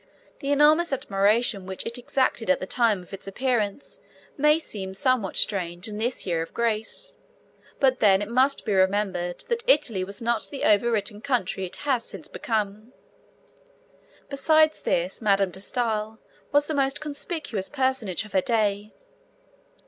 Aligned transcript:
The 0.39 0.51
enormous 0.51 0.91
admiration 0.91 1.67
which 1.67 1.85
it 1.85 1.95
exacted 1.95 2.49
at 2.49 2.59
the 2.59 2.65
time 2.65 3.03
of 3.03 3.13
its 3.13 3.27
appearance 3.27 3.99
may 4.35 4.57
seem 4.57 4.95
somewhat 4.95 5.37
strange 5.37 5.87
in 5.87 5.99
this 5.99 6.25
year 6.25 6.41
of 6.41 6.55
grace; 6.55 7.15
but 7.79 7.99
then 7.99 8.19
it 8.19 8.27
must 8.27 8.65
be 8.65 8.73
remembered 8.73 9.41
that 9.47 9.63
Italy 9.67 10.03
was 10.03 10.19
not 10.19 10.47
the 10.49 10.63
over 10.63 10.89
written 10.91 11.21
country 11.21 11.67
it 11.67 11.75
has 11.85 12.03
since 12.03 12.27
become. 12.27 12.93
Besides 14.27 14.81
this, 14.81 15.21
Madame 15.21 15.51
de 15.51 15.61
Stael 15.61 16.17
was 16.51 16.65
the 16.65 16.73
most 16.73 16.99
conspicuous 16.99 17.69
personage 17.69 18.25
of 18.25 18.33
her 18.33 18.41
day. 18.41 18.95